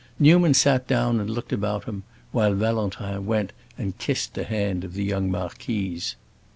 Newman 0.17 0.55
sat 0.55 0.87
down 0.87 1.19
and 1.19 1.29
looked 1.29 1.53
about 1.53 1.83
him, 1.83 2.01
while 2.31 2.55
Valentin 2.55 3.23
went 3.27 3.53
and 3.77 3.99
kissed 3.99 4.33
the 4.33 4.43
hand 4.45 4.83
of 4.83 4.95
the 4.95 5.03
young 5.03 5.29
marquise. 5.29 6.15